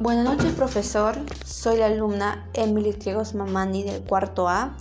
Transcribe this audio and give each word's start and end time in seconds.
Buenas 0.00 0.24
noches, 0.24 0.52
profesor. 0.54 1.16
Soy 1.44 1.76
la 1.76 1.86
alumna 1.86 2.50
Emily 2.54 2.92
Triegos 2.94 3.32
Mamani 3.32 3.84
del 3.84 4.02
cuarto 4.02 4.48
A. 4.48 4.76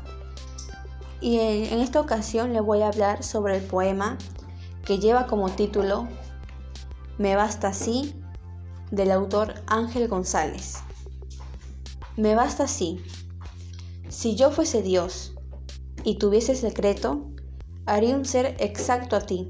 Y 1.22 1.38
en 1.38 1.80
esta 1.82 2.02
ocasión 2.02 2.52
le 2.52 2.62
voy 2.62 2.82
a 2.82 2.88
hablar 2.88 3.24
sobre 3.24 3.58
el 3.58 3.64
poema 3.64 4.18
que 4.84 4.98
lleva 4.98 5.28
como 5.28 5.52
título 5.52 6.08
Me 7.20 7.36
basta 7.36 7.68
así 7.68 8.16
del 8.90 9.12
autor 9.12 9.54
Ángel 9.68 10.08
González. 10.08 10.80
Me 12.18 12.34
basta 12.34 12.64
así. 12.64 13.00
Si 14.10 14.36
yo 14.36 14.50
fuese 14.50 14.82
Dios 14.82 15.36
y 16.04 16.16
tuviese 16.18 16.56
secreto, 16.56 17.28
haría 17.86 18.16
un 18.16 18.26
ser 18.26 18.56
exacto 18.58 19.16
a 19.16 19.22
ti. 19.22 19.48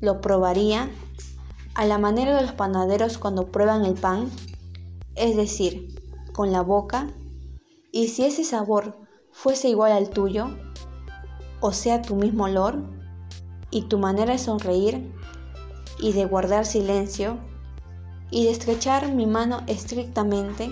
Lo 0.00 0.22
probaría 0.22 0.88
a 1.74 1.84
la 1.84 1.98
manera 1.98 2.34
de 2.34 2.40
los 2.40 2.52
panaderos 2.52 3.18
cuando 3.18 3.48
prueban 3.48 3.84
el 3.84 3.94
pan 3.94 4.30
es 5.18 5.36
decir, 5.36 6.00
con 6.32 6.52
la 6.52 6.62
boca, 6.62 7.08
y 7.92 8.08
si 8.08 8.24
ese 8.24 8.44
sabor 8.44 8.96
fuese 9.32 9.68
igual 9.68 9.92
al 9.92 10.10
tuyo, 10.10 10.48
o 11.60 11.72
sea, 11.72 12.02
tu 12.02 12.14
mismo 12.14 12.44
olor, 12.44 12.82
y 13.70 13.82
tu 13.82 13.98
manera 13.98 14.32
de 14.32 14.38
sonreír, 14.38 15.12
y 16.00 16.12
de 16.12 16.24
guardar 16.24 16.64
silencio, 16.64 17.38
y 18.30 18.44
de 18.44 18.50
estrechar 18.50 19.12
mi 19.12 19.26
mano 19.26 19.62
estrictamente, 19.66 20.70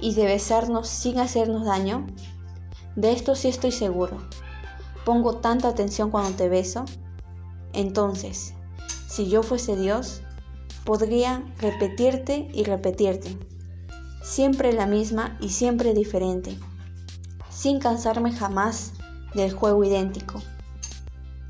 y 0.00 0.14
de 0.14 0.24
besarnos 0.24 0.88
sin 0.88 1.18
hacernos 1.18 1.64
daño, 1.64 2.06
de 2.96 3.12
esto 3.12 3.34
sí 3.34 3.48
estoy 3.48 3.72
seguro. 3.72 4.18
Pongo 5.04 5.36
tanta 5.38 5.68
atención 5.68 6.10
cuando 6.10 6.36
te 6.36 6.48
beso. 6.48 6.84
Entonces, 7.72 8.54
si 9.08 9.28
yo 9.28 9.42
fuese 9.42 9.76
Dios, 9.76 10.22
podría 10.84 11.42
repetirte 11.58 12.48
y 12.52 12.64
repetirte, 12.64 13.36
siempre 14.22 14.72
la 14.72 14.86
misma 14.86 15.36
y 15.40 15.50
siempre 15.50 15.94
diferente, 15.94 16.58
sin 17.50 17.78
cansarme 17.78 18.32
jamás 18.32 18.92
del 19.34 19.52
juego 19.52 19.84
idéntico, 19.84 20.40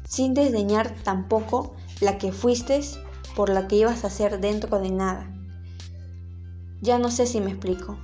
sin 0.06 0.34
desdeñar 0.34 0.94
tampoco 1.02 1.74
la 2.00 2.18
que 2.18 2.32
fuiste 2.32 2.80
por 3.34 3.48
la 3.48 3.68
que 3.68 3.76
ibas 3.76 4.04
a 4.04 4.10
ser 4.10 4.40
dentro 4.40 4.78
de 4.78 4.90
nada. 4.90 5.28
Ya 6.80 6.98
no 6.98 7.10
sé 7.10 7.26
si 7.26 7.40
me 7.40 7.52
explico, 7.52 7.96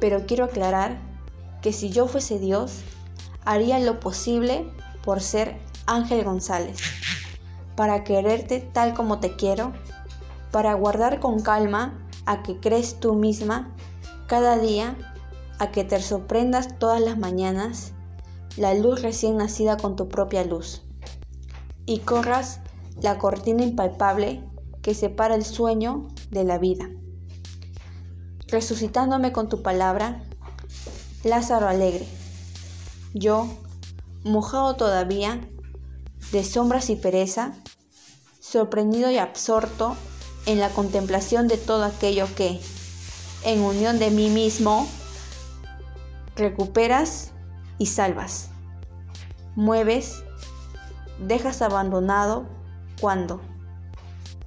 pero 0.00 0.26
quiero 0.26 0.44
aclarar 0.44 1.00
que 1.60 1.72
si 1.72 1.90
yo 1.90 2.06
fuese 2.06 2.38
Dios, 2.38 2.80
haría 3.44 3.78
lo 3.78 4.00
posible 4.00 4.70
por 5.04 5.20
ser 5.20 5.58
Ángel 5.86 6.24
González, 6.24 6.78
para 7.76 8.04
quererte 8.04 8.60
tal 8.60 8.94
como 8.94 9.20
te 9.20 9.36
quiero 9.36 9.72
para 10.52 10.74
guardar 10.74 11.18
con 11.18 11.40
calma 11.40 12.06
a 12.26 12.42
que 12.42 12.60
crees 12.60 13.00
tú 13.00 13.14
misma 13.14 13.74
cada 14.28 14.58
día, 14.58 14.96
a 15.58 15.70
que 15.70 15.82
te 15.82 16.00
sorprendas 16.00 16.78
todas 16.78 17.00
las 17.00 17.18
mañanas 17.18 17.92
la 18.56 18.74
luz 18.74 19.02
recién 19.02 19.38
nacida 19.38 19.76
con 19.76 19.96
tu 19.96 20.08
propia 20.08 20.44
luz 20.44 20.82
y 21.86 22.00
corras 22.00 22.60
la 23.00 23.18
cortina 23.18 23.62
impalpable 23.62 24.44
que 24.82 24.94
separa 24.94 25.34
el 25.34 25.44
sueño 25.44 26.08
de 26.30 26.44
la 26.44 26.58
vida. 26.58 26.90
Resucitándome 28.48 29.32
con 29.32 29.48
tu 29.48 29.62
palabra, 29.62 30.22
Lázaro 31.24 31.68
alegre, 31.68 32.06
yo, 33.14 33.46
mojado 34.24 34.76
todavía 34.76 35.40
de 36.32 36.44
sombras 36.44 36.90
y 36.90 36.96
pereza, 36.96 37.54
sorprendido 38.40 39.10
y 39.10 39.18
absorto 39.18 39.96
en 40.46 40.58
la 40.58 40.70
contemplación 40.70 41.48
de 41.48 41.56
todo 41.56 41.84
aquello 41.84 42.26
que, 42.34 42.60
en 43.44 43.60
unión 43.60 43.98
de 43.98 44.10
mí 44.10 44.30
mismo, 44.30 44.88
recuperas 46.36 47.32
y 47.78 47.86
salvas. 47.86 48.48
Mueves, 49.54 50.24
dejas 51.18 51.62
abandonado 51.62 52.46
cuando. 53.00 53.40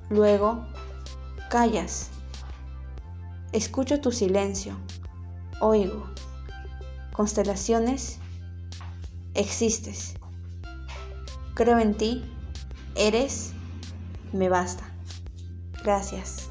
Luego, 0.10 0.66
callas. 1.50 2.10
Escucho 3.52 4.02
tu 4.02 4.12
silencio. 4.12 4.76
Oigo. 5.62 6.10
Constelaciones, 7.14 8.18
existes. 9.36 10.16
Creo 11.54 11.80
en 11.80 11.96
ti, 11.96 12.30
eres, 12.96 13.54
me 14.34 14.50
basta. 14.50 14.95
Gracias. 15.86 16.50